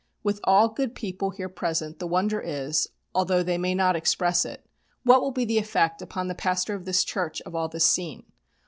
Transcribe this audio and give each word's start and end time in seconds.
With 0.23 0.39
all 0.45 0.69
good 0.69 0.95
people 0.95 1.29
here 1.29 1.47
present 1.47 1.99
the 1.99 2.07
wonder 2.07 2.39
is, 2.41 2.89
although 3.13 3.43
they 3.43 3.59
may 3.59 3.75
not 3.75 3.95
express 3.95 4.45
it, 4.45 4.65
'What 5.03 5.21
will 5.21 5.29
be 5.29 5.45
the 5.45 5.59
effect 5.59 6.01
upon 6.01 6.27
the 6.27 6.33
pastor 6.33 6.73
of 6.73 6.85
this 6.85 7.03
church; 7.03 7.39
of 7.41 7.53
all 7.53 7.67
this 7.67 7.85
scene?' 7.85 8.25